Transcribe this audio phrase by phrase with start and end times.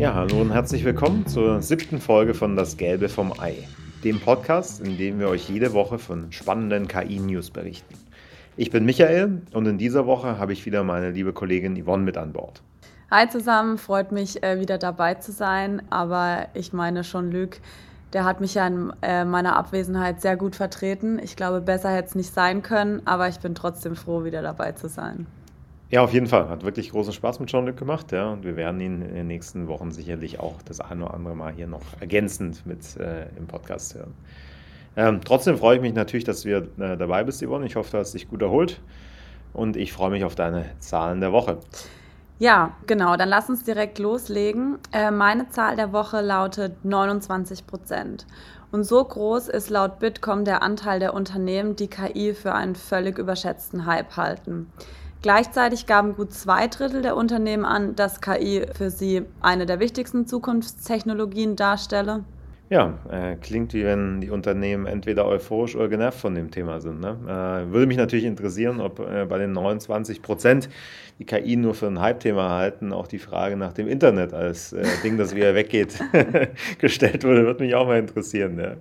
[0.00, 3.68] Ja, hallo und herzlich willkommen zur siebten Folge von Das Gelbe vom Ei,
[4.02, 7.94] dem Podcast, in dem wir euch jede Woche von spannenden KI-News berichten.
[8.56, 12.16] Ich bin Michael und in dieser Woche habe ich wieder meine liebe Kollegin Yvonne mit
[12.16, 12.62] an Bord.
[13.10, 17.60] Hi zusammen, freut mich äh, wieder dabei zu sein, aber ich meine schon Lüg,
[18.14, 21.20] der hat mich ja in äh, meiner Abwesenheit sehr gut vertreten.
[21.22, 24.72] Ich glaube, besser hätte es nicht sein können, aber ich bin trotzdem froh, wieder dabei
[24.72, 25.26] zu sein.
[25.90, 26.48] Ja, auf jeden Fall.
[26.48, 28.30] Hat wirklich großen Spaß mit Jean-Luc gemacht, ja.
[28.30, 31.52] Und wir werden ihn in den nächsten Wochen sicherlich auch das eine oder andere Mal
[31.52, 34.14] hier noch ergänzend mit äh, im Podcast hören.
[34.96, 37.66] Ähm, trotzdem freue ich mich natürlich, dass du äh, dabei bist, Yvonne.
[37.66, 38.80] Ich hoffe, du hast dich gut erholt.
[39.52, 41.58] Und ich freue mich auf deine Zahlen der Woche.
[42.38, 43.16] Ja, genau.
[43.16, 44.78] Dann lass uns direkt loslegen.
[44.92, 48.26] Äh, meine Zahl der Woche lautet 29 Prozent.
[48.70, 53.18] Und so groß ist laut Bitkom der Anteil der Unternehmen, die KI für einen völlig
[53.18, 54.70] überschätzten Hype halten.
[55.22, 60.26] Gleichzeitig gaben gut zwei Drittel der Unternehmen an, dass KI für sie eine der wichtigsten
[60.26, 62.24] Zukunftstechnologien darstelle.
[62.70, 67.00] Ja, äh, klingt wie wenn die Unternehmen entweder euphorisch oder genervt von dem Thema sind.
[67.00, 67.18] Ne?
[67.26, 70.70] Äh, würde mich natürlich interessieren, ob äh, bei den 29 Prozent
[71.18, 74.84] die KI nur für ein Hype-Thema halten, auch die Frage nach dem Internet als äh,
[75.02, 75.98] Ding, das wieder weggeht,
[76.78, 78.58] gestellt wurde, würde mich auch mal interessieren.
[78.60, 78.76] Ja.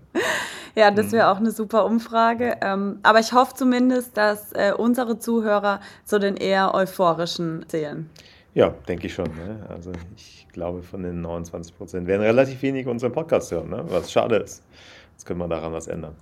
[0.80, 1.36] Ja, das wäre mhm.
[1.36, 2.56] auch eine super Umfrage.
[2.62, 8.10] Ähm, aber ich hoffe zumindest, dass äh, unsere Zuhörer zu den eher euphorischen zählen.
[8.54, 9.26] Ja, denke ich schon.
[9.26, 9.66] Ne?
[9.68, 13.84] Also ich glaube, von den 29 Prozent werden relativ wenig unseren Podcast hören, ne?
[13.90, 14.64] was schade ist.
[15.12, 16.16] Jetzt können wir daran was ändern.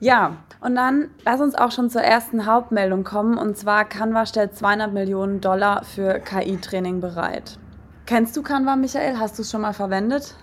[0.00, 3.38] Ja, und dann lass uns auch schon zur ersten Hauptmeldung kommen.
[3.38, 7.56] Und zwar Canva stellt 200 Millionen Dollar für KI-Training bereit.
[8.04, 9.18] Kennst du Canva, Michael?
[9.18, 10.34] Hast du es schon mal verwendet?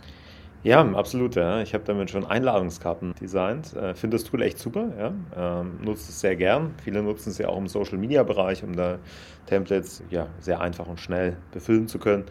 [0.63, 1.35] Ja, absolut.
[1.35, 1.61] Ja.
[1.61, 3.75] Ich habe damit schon Einladungskarten designt.
[3.75, 4.89] Äh, Finde das Tool echt super.
[4.97, 5.61] Ja.
[5.61, 6.73] Ähm, nutze es sehr gern.
[6.83, 8.99] Viele nutzen es ja auch im Social-Media-Bereich, um da
[9.45, 12.25] Templates ja, sehr einfach und schnell befüllen zu können.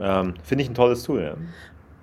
[0.00, 1.22] Ähm, Finde ich ein tolles Tool.
[1.22, 1.34] Ja.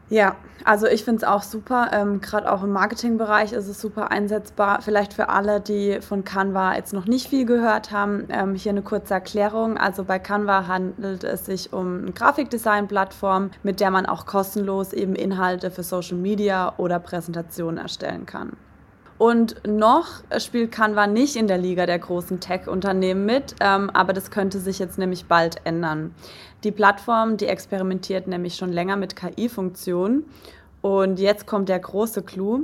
[0.09, 1.91] Ja, also ich finde es auch super.
[1.93, 4.81] Ähm, Gerade auch im Marketingbereich ist es super einsetzbar.
[4.81, 8.81] Vielleicht für alle, die von Canva jetzt noch nicht viel gehört haben, ähm, hier eine
[8.81, 9.77] kurze Erklärung.
[9.77, 15.15] Also bei Canva handelt es sich um eine Grafikdesign-Plattform, mit der man auch kostenlos eben
[15.15, 18.53] Inhalte für Social Media oder Präsentationen erstellen kann.
[19.19, 24.31] Und noch spielt Canva nicht in der Liga der großen Tech-Unternehmen mit, ähm, aber das
[24.31, 26.15] könnte sich jetzt nämlich bald ändern.
[26.63, 30.23] Die Plattform, die experimentiert nämlich schon länger mit KI-Funktionen.
[30.81, 32.61] Und jetzt kommt der große Clou.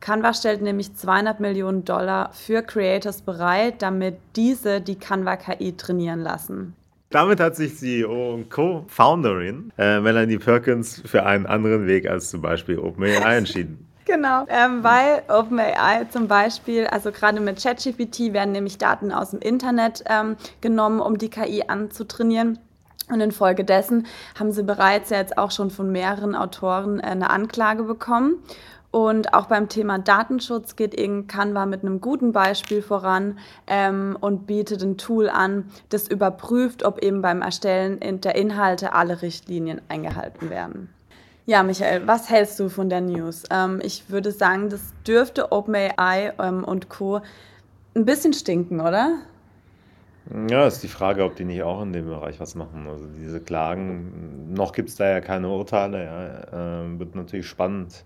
[0.00, 6.20] Canva stellt nämlich 200 Millionen Dollar für Creators bereit, damit diese die Canva KI trainieren
[6.20, 6.74] lassen.
[7.10, 12.40] Damit hat sich CEO und Co-Founderin äh, Melanie Perkins für einen anderen Weg als zum
[12.40, 13.87] Beispiel OpenAI entschieden.
[14.08, 19.40] Genau, ähm, weil OpenAI zum Beispiel, also gerade mit ChatGPT werden nämlich Daten aus dem
[19.40, 22.58] Internet ähm, genommen, um die KI anzutrainieren.
[23.10, 24.06] Und infolgedessen
[24.38, 28.42] haben sie bereits jetzt auch schon von mehreren Autoren äh, eine Anklage bekommen.
[28.90, 34.46] Und auch beim Thema Datenschutz geht eben Canva mit einem guten Beispiel voran ähm, und
[34.46, 40.48] bietet ein Tool an, das überprüft, ob eben beim Erstellen der Inhalte alle Richtlinien eingehalten
[40.48, 40.88] werden.
[41.48, 43.44] Ja, Michael, was hältst du von der News?
[43.50, 47.22] Ähm, ich würde sagen, das dürfte OpenAI ähm, und Co.
[47.96, 49.14] ein bisschen stinken, oder?
[50.50, 52.86] Ja, ist die Frage, ob die nicht auch in dem Bereich was machen.
[52.86, 56.04] Also diese Klagen, noch gibt es da ja keine Urteile.
[56.04, 56.82] Ja.
[56.82, 58.04] Äh, wird natürlich spannend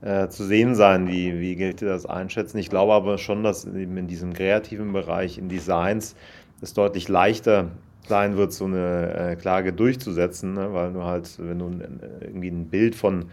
[0.00, 2.58] äh, zu sehen sein, wie, wie Gerichte das einschätzen.
[2.58, 6.16] Ich glaube aber schon, dass eben in diesem kreativen Bereich, in Designs,
[6.60, 7.70] es deutlich leichter
[8.08, 10.72] sein wird, so eine äh, Klage durchzusetzen, ne?
[10.72, 11.70] weil du halt, wenn du
[12.20, 13.26] irgendwie ein Bild von,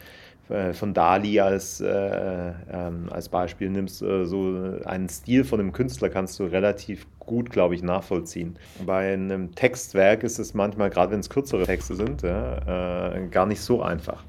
[0.49, 5.71] äh, von Dali als, äh, ähm, als Beispiel nimmst, äh, so einen Stil von einem
[5.71, 8.55] Künstler kannst du relativ gut, glaube ich, nachvollziehen.
[8.85, 13.61] Bei einem Textwerk ist es manchmal, gerade wenn es kürzere Texte sind, ja, gar nicht
[13.61, 14.23] so einfach.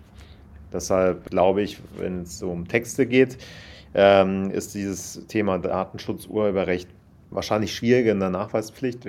[0.73, 3.37] Deshalb glaube ich, wenn es so um Texte geht,
[3.95, 6.89] ähm, ist dieses Thema Datenschutz, Urheberrecht
[7.31, 9.07] wahrscheinlich schwieriger in der Nachweispflicht,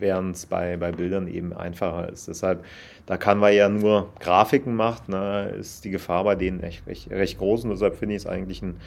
[0.00, 2.28] während es bei, bei Bildern eben einfacher ist.
[2.28, 2.64] Deshalb,
[3.06, 7.10] da kann man ja nur Grafiken macht, ne, ist die Gefahr bei denen echt, recht,
[7.10, 8.80] recht groß und deshalb finde ich es eigentlich einen,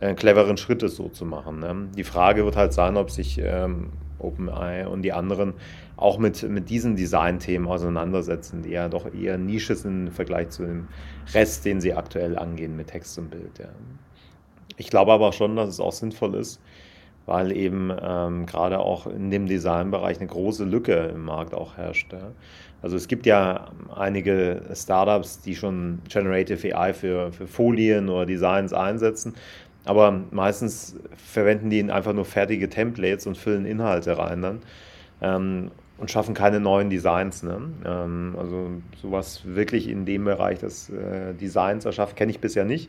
[0.00, 1.60] einen cleveren Schritt, es so zu machen.
[1.60, 1.88] Ne.
[1.96, 5.54] Die Frage wird halt sein, ob sich ähm, OpenAI und die anderen
[5.96, 10.64] auch mit, mit diesen Design-Themen auseinandersetzen, die ja doch eher Nische sind im Vergleich zu
[10.64, 10.88] dem
[11.34, 13.58] Rest, den sie aktuell angehen mit Text und Bild.
[13.58, 13.68] Ja.
[14.76, 16.60] Ich glaube aber schon, dass es auch sinnvoll ist,
[17.28, 22.10] weil eben ähm, gerade auch in dem Designbereich eine große Lücke im Markt auch herrscht.
[22.12, 22.32] Ja.
[22.80, 28.72] Also es gibt ja einige Startups, die schon Generative AI für, für Folien oder Designs
[28.72, 29.34] einsetzen,
[29.84, 34.60] aber meistens verwenden die einfach nur fertige Templates und füllen Inhalte rein dann.
[35.20, 37.42] Ähm, und schaffen keine neuen Designs.
[37.42, 37.60] Ne?
[37.84, 38.70] Ähm, also
[39.02, 42.88] sowas wirklich in dem Bereich des äh, Designs erschafft, kenne ich bisher nicht.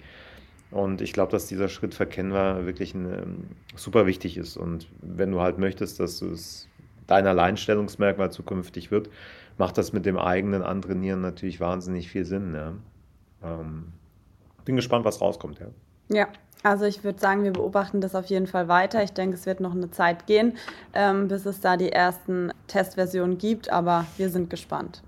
[0.72, 3.44] Und ich glaube, dass dieser Schritt für Canva wirklich ein, ähm,
[3.76, 4.56] super wichtig ist.
[4.58, 6.68] Und wenn du halt möchtest, dass es
[7.08, 9.10] dein Alleinstellungsmerkmal zukünftig wird,
[9.58, 12.54] macht das mit dem eigenen Antrainieren natürlich wahnsinnig viel Sinn.
[12.54, 12.74] Ja.
[13.44, 13.94] Ähm,
[14.64, 15.60] bin gespannt, was rauskommt.
[15.60, 15.68] Ja.
[16.12, 16.28] Ja,
[16.64, 19.04] also ich würde sagen, wir beobachten das auf jeden Fall weiter.
[19.04, 20.58] Ich denke, es wird noch eine Zeit gehen,
[20.94, 25.02] ähm, bis es da die ersten Testversionen gibt, aber wir sind gespannt.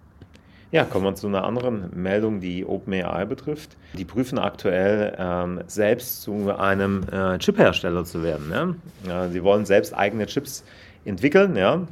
[0.71, 3.75] Ja, kommen wir zu einer anderen Meldung, die OpenAI betrifft.
[3.93, 8.49] Die prüfen aktuell, ähm, selbst zu einem äh, Chiphersteller zu werden.
[8.51, 8.75] Ja?
[9.05, 10.63] Ja, sie wollen selbst eigene Chips
[11.03, 11.85] entwickeln, ja?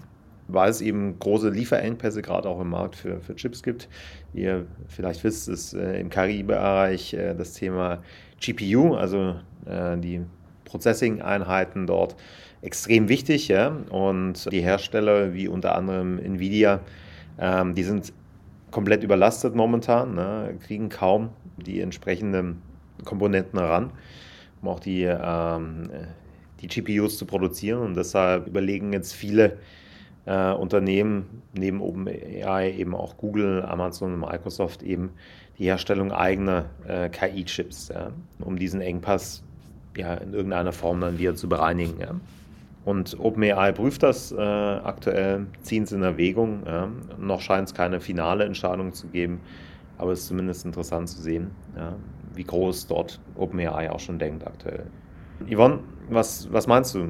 [0.47, 3.89] weil es eben große Lieferengpässe gerade auch im Markt für, für Chips gibt.
[4.33, 7.99] Ihr vielleicht wisst, ist äh, im KI-Bereich äh, das Thema
[8.39, 9.35] GPU, also
[9.65, 10.21] äh, die
[10.63, 12.15] Processing-Einheiten dort,
[12.61, 13.49] extrem wichtig.
[13.49, 13.75] Ja?
[13.89, 16.79] Und die Hersteller wie unter anderem Nvidia,
[17.37, 18.13] ähm, die sind
[18.71, 22.61] komplett überlastet momentan, ne, kriegen kaum die entsprechenden
[23.05, 23.91] Komponenten heran,
[24.61, 25.89] um auch die, ähm,
[26.61, 27.81] die GPUs zu produzieren.
[27.81, 29.57] Und deshalb überlegen jetzt viele
[30.25, 35.11] äh, Unternehmen, neben OpenAI eben auch Google, Amazon und Microsoft, eben
[35.57, 39.43] die Herstellung eigener äh, KI-Chips, ja, um diesen Engpass
[39.97, 41.99] ja, in irgendeiner Form dann wieder zu bereinigen.
[41.99, 42.15] Ja.
[42.89, 46.63] Und OpenAI prüft das äh, aktuell, ziehen es in Erwägung.
[46.65, 46.89] Ja.
[47.19, 49.41] Noch scheint es keine finale Entscheidung zu geben,
[49.99, 51.93] aber es ist zumindest interessant zu sehen, ja,
[52.33, 54.87] wie groß dort OpenAI auch schon denkt aktuell.
[55.47, 57.09] Yvonne, was, was meinst du?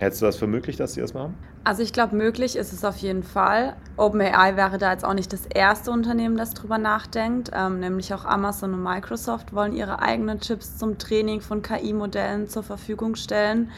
[0.00, 1.36] Hältst du das für möglich, dass sie das machen?
[1.62, 3.76] Also ich glaube, möglich ist es auf jeden Fall.
[3.98, 7.52] OpenAI wäre da jetzt auch nicht das erste Unternehmen, das drüber nachdenkt.
[7.54, 12.64] Ähm, nämlich auch Amazon und Microsoft wollen ihre eigenen Chips zum Training von KI-Modellen zur
[12.64, 13.70] Verfügung stellen.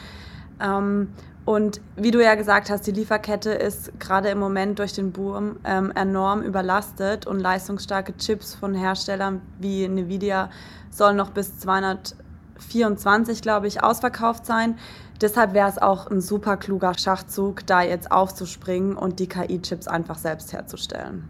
[0.61, 1.09] Ähm,
[1.43, 5.57] und wie du ja gesagt hast, die Lieferkette ist gerade im Moment durch den Boom
[5.65, 10.51] ähm, enorm überlastet und leistungsstarke Chips von Herstellern wie Nvidia
[10.91, 14.77] sollen noch bis 224, glaube ich, ausverkauft sein.
[15.19, 20.17] Deshalb wäre es auch ein super kluger Schachzug, da jetzt aufzuspringen und die KI-Chips einfach
[20.17, 21.27] selbst herzustellen.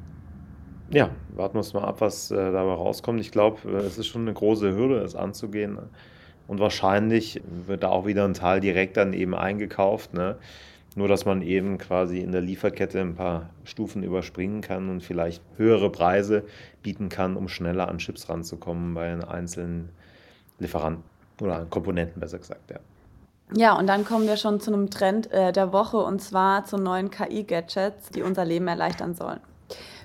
[0.89, 3.21] Ja, warten wir uns mal ab, was äh, dabei rauskommt.
[3.21, 5.77] Ich glaube, äh, es ist schon eine große Hürde, es anzugehen.
[6.51, 10.13] Und wahrscheinlich wird da auch wieder ein Teil direkt dann eben eingekauft.
[10.13, 10.35] Ne?
[10.97, 15.41] Nur, dass man eben quasi in der Lieferkette ein paar Stufen überspringen kann und vielleicht
[15.55, 16.43] höhere Preise
[16.83, 19.91] bieten kann, um schneller an Chips ranzukommen bei den einzelnen
[20.59, 21.05] Lieferanten
[21.39, 22.79] oder Komponenten, besser gesagt, ja.
[23.55, 26.75] Ja, und dann kommen wir schon zu einem Trend äh, der Woche und zwar zu
[26.75, 29.39] neuen KI-Gadgets, die unser Leben erleichtern sollen.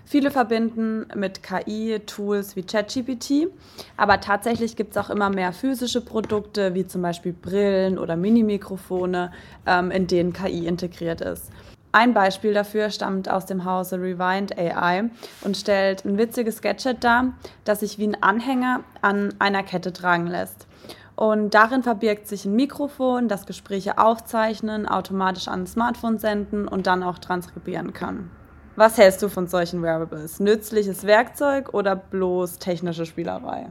[0.09, 3.49] Viele verbinden mit KI Tools wie ChatGPT,
[3.97, 9.33] aber tatsächlich gibt es auch immer mehr physische Produkte, wie zum Beispiel Brillen oder Mini-Mikrofone,
[9.67, 11.51] ähm, in denen KI integriert ist.
[11.91, 15.11] Ein Beispiel dafür stammt aus dem Hause Rewind AI
[15.43, 17.33] und stellt ein witziges Gadget dar,
[17.65, 20.69] das sich wie ein Anhänger an einer Kette tragen lässt.
[21.17, 26.87] Und darin verbirgt sich ein Mikrofon, das Gespräche aufzeichnen, automatisch an ein Smartphone senden und
[26.87, 28.31] dann auch transkribieren kann.
[28.77, 30.39] Was hältst du von solchen Wearables?
[30.39, 33.71] Nützliches Werkzeug oder bloß technische Spielerei?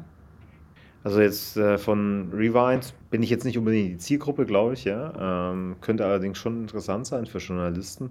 [1.04, 5.52] Also jetzt äh, von Rewind bin ich jetzt nicht unbedingt die Zielgruppe, glaube ich, ja.
[5.52, 8.10] Ähm, könnte allerdings schon interessant sein für Journalisten.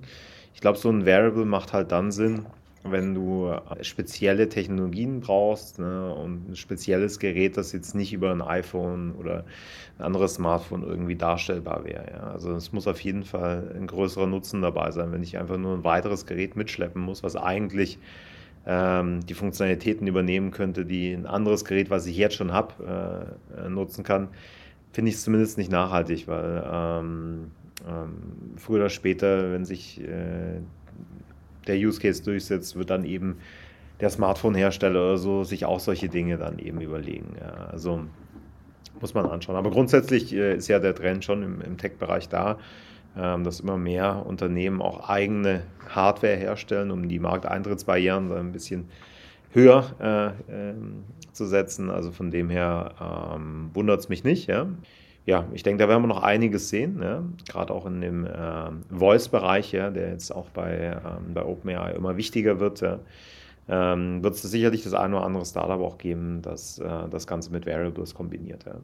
[0.54, 2.46] Ich glaube, so ein Variable macht halt dann Sinn,
[2.84, 8.30] wenn du äh, spezielle Technologien brauchst ne, und ein spezielles Gerät, das jetzt nicht über
[8.30, 9.44] ein iPhone oder
[9.98, 12.06] ein anderes Smartphone irgendwie darstellbar wäre.
[12.12, 12.30] Ja.
[12.30, 15.74] Also es muss auf jeden Fall ein größerer Nutzen dabei sein, wenn ich einfach nur
[15.74, 17.98] ein weiteres Gerät mitschleppen muss, was eigentlich
[18.66, 23.68] ähm, die Funktionalitäten übernehmen könnte, die ein anderes Gerät, was ich jetzt schon habe, äh,
[23.68, 24.28] nutzen kann,
[24.92, 27.50] finde ich es zumindest nicht nachhaltig, weil ähm,
[27.88, 30.60] ähm, früher oder später, wenn sich äh,
[31.66, 33.38] der Use Case durchsetzt, wird dann eben
[34.00, 37.37] der Smartphone-Hersteller oder so sich auch solche Dinge dann eben überlegen.
[37.40, 38.04] Ja, also
[39.00, 39.56] muss man anschauen.
[39.56, 42.59] Aber grundsätzlich äh, ist ja der Trend schon im, im Tech-Bereich da,
[43.16, 48.88] ähm, dass immer mehr Unternehmen auch eigene Hardware herstellen, um die Markteintrittsbarrieren ein bisschen
[49.52, 50.75] höher äh, äh,
[51.33, 51.90] zu setzen.
[51.90, 54.49] Also von dem her ähm, wundert es mich nicht.
[54.49, 54.66] Ja
[55.26, 57.24] ja, ich denke, da werden wir noch einiges sehen, ne?
[57.48, 62.16] gerade auch in dem äh, Voice-Bereich, ja, der jetzt auch bei, ähm, bei OpenAI immer
[62.16, 62.82] wichtiger wird.
[62.82, 62.98] Ja.
[63.66, 67.50] Ähm, wird es sicherlich das eine oder andere Startup auch geben, das äh, das Ganze
[67.50, 68.64] mit Variables kombiniert.
[68.66, 68.74] Ja.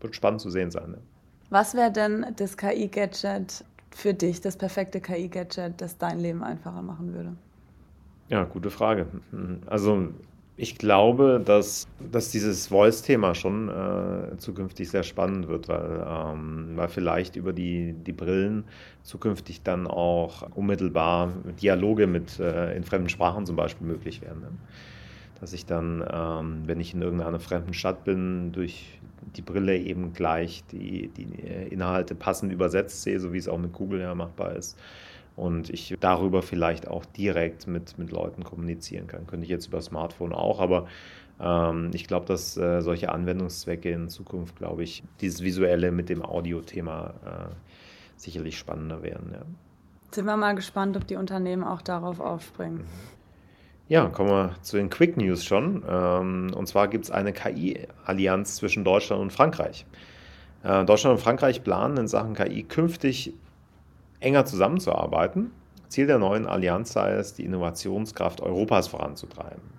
[0.00, 0.92] Wird spannend zu sehen sein.
[0.92, 0.98] Ne?
[1.50, 7.12] Was wäre denn das KI-Gadget für dich, das perfekte KI-Gadget, das dein Leben einfacher machen
[7.12, 7.32] würde?
[8.28, 9.06] Ja, gute Frage.
[9.66, 10.10] Also
[10.60, 16.88] Ich glaube, dass, dass dieses Voice-Thema schon äh, zukünftig sehr spannend wird, weil, ähm, weil
[16.88, 18.64] vielleicht über die, die Brillen
[19.04, 24.40] zukünftig dann auch unmittelbar Dialoge mit äh, in fremden Sprachen zum Beispiel möglich werden.
[24.40, 24.48] Ne?
[25.40, 28.98] Dass ich dann, ähm, wenn ich in irgendeiner fremden Stadt bin, durch
[29.36, 31.28] die Brille eben gleich die, die
[31.70, 34.76] Inhalte passend übersetzt sehe, so wie es auch mit Google ja machbar ist
[35.38, 39.26] und ich darüber vielleicht auch direkt mit, mit Leuten kommunizieren kann.
[39.26, 40.86] Könnte ich jetzt über Smartphone auch, aber
[41.40, 46.24] ähm, ich glaube, dass äh, solche Anwendungszwecke in Zukunft, glaube ich, dieses Visuelle mit dem
[46.24, 47.54] Audio-Thema äh,
[48.16, 49.30] sicherlich spannender werden.
[49.32, 49.42] Ja.
[50.10, 52.78] Sind wir mal gespannt, ob die Unternehmen auch darauf aufspringen.
[52.78, 53.18] Mhm.
[53.88, 55.82] Ja, kommen wir zu den Quick News schon.
[55.88, 59.86] Ähm, und zwar gibt es eine KI-Allianz zwischen Deutschland und Frankreich.
[60.62, 63.32] Äh, Deutschland und Frankreich planen in Sachen KI künftig
[64.20, 65.50] enger zusammenzuarbeiten.
[65.88, 69.78] Ziel der neuen Allianz sei es, die Innovationskraft Europas voranzutreiben.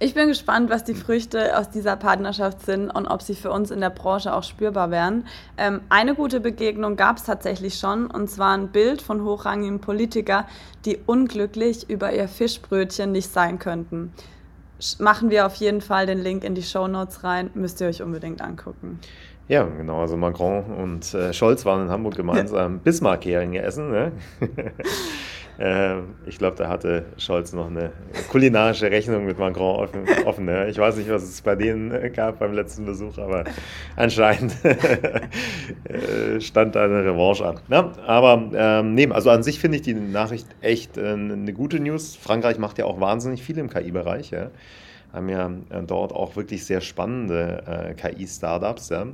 [0.00, 3.70] Ich bin gespannt, was die Früchte aus dieser Partnerschaft sind und ob sie für uns
[3.70, 5.26] in der Branche auch spürbar wären.
[5.56, 10.44] Ähm, eine gute Begegnung gab es tatsächlich schon, und zwar ein Bild von hochrangigen Politikern,
[10.86, 14.12] die unglücklich über ihr Fischbrötchen nicht sein könnten.
[14.98, 18.02] Machen wir auf jeden Fall den Link in die Show Notes rein, müsst ihr euch
[18.02, 18.98] unbedingt angucken.
[19.48, 20.00] Ja, genau.
[20.00, 23.90] Also Macron und äh, Scholz waren in Hamburg gemeinsam Bismarck-Heringe essen.
[23.90, 24.12] Ne?
[25.58, 27.92] äh, ich glaube, da hatte Scholz noch eine
[28.30, 30.04] kulinarische Rechnung mit Macron offen.
[30.24, 30.68] offen ne?
[30.68, 33.42] Ich weiß nicht, was es bei denen äh, gab beim letzten Besuch, aber
[33.96, 37.58] anscheinend äh, stand da eine Revanche an.
[37.66, 37.90] Ne?
[38.06, 42.14] Aber ähm, nee, also an sich finde ich die Nachricht echt äh, eine gute News.
[42.14, 44.30] Frankreich macht ja auch wahnsinnig viel im KI-Bereich.
[44.30, 44.50] Ja?
[45.12, 48.88] Haben ja äh, dort auch wirklich sehr spannende KI-Startups.
[48.90, 49.06] Ja?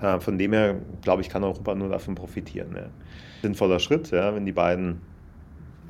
[0.00, 2.74] Äh, von dem her, glaube ich, kann Europa nur davon profitieren.
[2.74, 2.86] Ja.
[3.42, 5.00] Sinnvoller Schritt, ja, wenn die beiden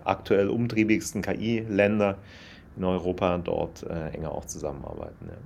[0.04, 2.18] aktuell umtriebigsten KI-Länder
[2.76, 5.26] in Europa dort äh, enger auch zusammenarbeiten.
[5.28, 5.36] Ja.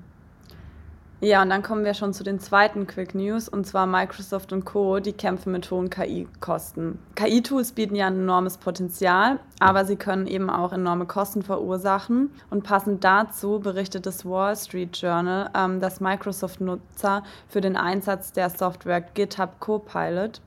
[1.22, 4.64] Ja, und dann kommen wir schon zu den zweiten Quick News, und zwar Microsoft und
[4.64, 6.98] Co., die kämpfen mit hohen KI-Kosten.
[7.14, 12.30] KI-Tools bieten ja ein enormes Potenzial, aber sie können eben auch enorme Kosten verursachen.
[12.48, 18.48] Und passend dazu berichtet das Wall Street Journal, ähm, dass Microsoft-Nutzer für den Einsatz der
[18.48, 20.40] Software GitHub Copilot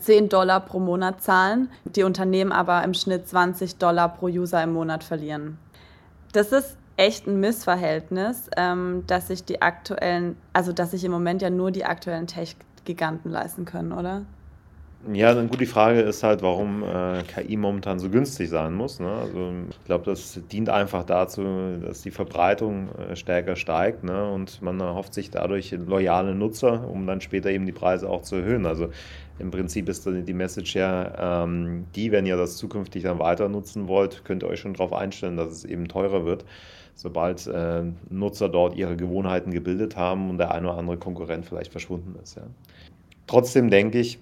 [0.00, 4.74] 10 Dollar pro Monat zahlen, die Unternehmen aber im Schnitt 20 Dollar pro User im
[4.74, 5.58] Monat verlieren.
[6.32, 11.42] Das ist echt ein Missverhältnis, ähm, dass sich die aktuellen, also dass sich im Moment
[11.42, 14.22] ja nur die aktuellen Tech-Giganten leisten können, oder?
[15.14, 19.00] Ja, dann gut, die Frage ist halt, warum äh, KI momentan so günstig sein muss.
[19.00, 19.08] Ne?
[19.08, 21.42] Also ich glaube, das dient einfach dazu,
[21.82, 24.30] dass die Verbreitung äh, stärker steigt ne?
[24.30, 28.36] und man erhofft sich dadurch loyale Nutzer, um dann später eben die Preise auch zu
[28.36, 28.66] erhöhen.
[28.66, 28.90] Also
[29.38, 33.88] im Prinzip ist die Message ja ähm, die, wenn ihr das zukünftig dann weiter nutzen
[33.88, 36.44] wollt, könnt ihr euch schon darauf einstellen, dass es eben teurer wird
[36.94, 41.72] sobald äh, Nutzer dort ihre Gewohnheiten gebildet haben und der eine oder andere Konkurrent vielleicht
[41.72, 42.36] verschwunden ist.
[42.36, 42.42] Ja.
[43.26, 44.18] Trotzdem denke ich,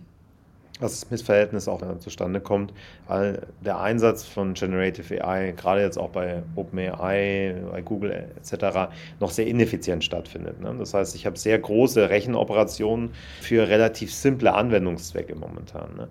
[0.80, 2.72] dass das Missverhältnis auch zustande kommt,
[3.06, 9.30] weil der Einsatz von Generative AI, gerade jetzt auch bei OpenAI, bei Google etc., noch
[9.30, 10.60] sehr ineffizient stattfindet.
[10.60, 10.74] Ne?
[10.78, 15.96] Das heißt, ich habe sehr große Rechenoperationen für relativ simple Anwendungszwecke momentan.
[15.96, 16.08] Ne?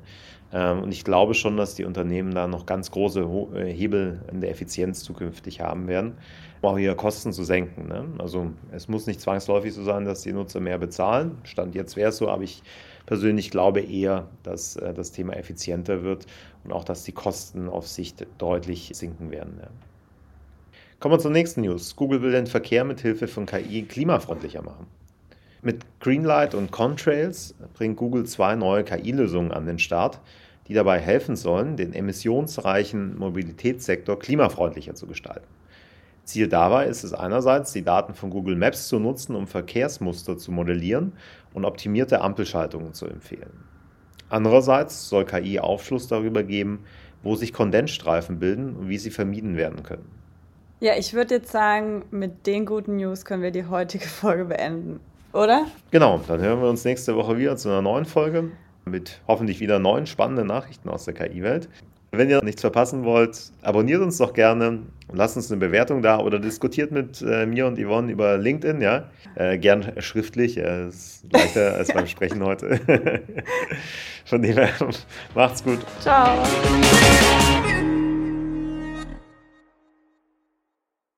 [0.54, 3.22] Ähm, und ich glaube schon, dass die Unternehmen da noch ganz große
[3.56, 6.18] äh, Hebel in der Effizienz zukünftig haben werden
[6.62, 7.88] um auch ihre Kosten zu senken.
[7.88, 8.06] Ne?
[8.18, 11.38] Also es muss nicht zwangsläufig so sein, dass die Nutzer mehr bezahlen.
[11.44, 12.64] Stand jetzt wäre es so, aber ich
[13.08, 16.28] persönlich glaube eher, dass äh, das Thema effizienter wird
[16.64, 19.60] und auch, dass die Kosten auf Sicht deutlich sinken werden.
[21.00, 21.96] Kommen wir zur nächsten News.
[21.96, 24.88] Google will den Verkehr mit Hilfe von KI klimafreundlicher machen.
[25.64, 30.20] Mit Greenlight und Contrails bringt Google zwei neue KI-Lösungen an den Start,
[30.68, 35.48] die dabei helfen sollen, den emissionsreichen Mobilitätssektor klimafreundlicher zu gestalten.
[36.28, 40.52] Ziel dabei ist es einerseits, die Daten von Google Maps zu nutzen, um Verkehrsmuster zu
[40.52, 41.14] modellieren
[41.54, 43.64] und optimierte Ampelschaltungen zu empfehlen.
[44.30, 46.84] Andererseits soll KI Aufschluss darüber geben,
[47.24, 50.12] wo sich Kondensstreifen bilden und wie sie vermieden werden können.
[50.82, 55.00] Ja, ich würde jetzt sagen, mit den guten News können wir die heutige Folge beenden,
[55.32, 55.66] oder?
[55.92, 58.52] Genau, dann hören wir uns nächste Woche wieder zu einer neuen Folge
[58.86, 61.70] mit hoffentlich wieder neuen spannenden Nachrichten aus der KI-Welt.
[62.12, 66.20] Wenn ihr nichts verpassen wollt, abonniert uns doch gerne und lasst uns eine Bewertung da
[66.20, 69.10] oder diskutiert mit äh, mir und Yvonne über LinkedIn, ja.
[69.36, 72.80] Äh, gern schriftlich, äh, ist leichter als beim Sprechen heute.
[74.26, 74.70] Von dem her,
[75.36, 75.80] macht's gut.
[76.00, 76.44] Ciao.